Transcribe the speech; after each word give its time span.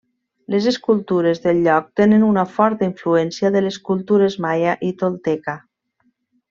Les 0.53 0.67
escultures 0.69 1.41
del 1.43 1.59
lloc 1.67 1.91
tenen 2.01 2.25
una 2.29 2.47
forta 2.55 2.89
influència 2.89 3.55
de 3.57 3.65
les 3.69 3.81
cultures 3.91 4.39
maia 4.49 4.75
i 4.89 4.95
tolteca. 5.05 5.61